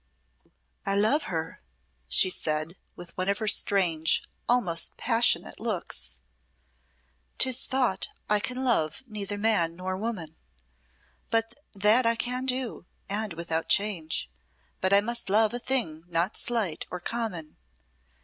"I 0.83 0.95
love 0.95 1.25
her," 1.25 1.61
she 2.07 2.31
said, 2.31 2.75
with 2.95 3.15
one 3.15 3.29
of 3.29 3.37
her 3.37 3.47
strange, 3.47 4.23
almost 4.49 4.97
passionate, 4.97 5.59
looks. 5.59 6.17
"'Tis 7.37 7.65
thought 7.65 8.09
I 8.27 8.39
can 8.39 8.63
love 8.63 9.03
neither 9.05 9.37
man 9.37 9.75
nor 9.75 9.95
woman. 9.95 10.35
But 11.29 11.53
that 11.73 12.07
I 12.07 12.15
can 12.15 12.47
do, 12.47 12.87
and 13.09 13.33
without 13.35 13.69
change; 13.69 14.27
but 14.79 14.91
I 14.91 15.01
must 15.01 15.29
love 15.29 15.53
a 15.53 15.59
thing 15.59 16.05
not 16.07 16.35
slight 16.35 16.87
nor 16.89 16.99
common. 16.99 17.57